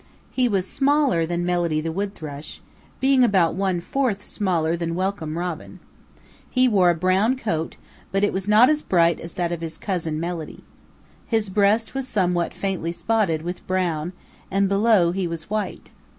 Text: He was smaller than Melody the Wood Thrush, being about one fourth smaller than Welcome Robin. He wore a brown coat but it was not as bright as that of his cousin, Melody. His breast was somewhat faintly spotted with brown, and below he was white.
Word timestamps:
He 0.31 0.47
was 0.49 0.67
smaller 0.67 1.27
than 1.27 1.45
Melody 1.45 1.79
the 1.79 1.91
Wood 1.91 2.15
Thrush, 2.15 2.59
being 2.99 3.23
about 3.23 3.53
one 3.53 3.79
fourth 3.79 4.25
smaller 4.25 4.75
than 4.75 4.95
Welcome 4.95 5.37
Robin. 5.37 5.79
He 6.49 6.67
wore 6.67 6.89
a 6.89 6.95
brown 6.95 7.37
coat 7.37 7.77
but 8.11 8.23
it 8.23 8.33
was 8.33 8.47
not 8.47 8.67
as 8.67 8.81
bright 8.81 9.19
as 9.19 9.35
that 9.35 9.51
of 9.51 9.61
his 9.61 9.77
cousin, 9.77 10.19
Melody. 10.19 10.63
His 11.27 11.51
breast 11.51 11.93
was 11.93 12.07
somewhat 12.07 12.51
faintly 12.51 12.91
spotted 12.91 13.43
with 13.43 13.67
brown, 13.67 14.13
and 14.49 14.67
below 14.67 15.11
he 15.11 15.27
was 15.27 15.51
white. 15.51 15.91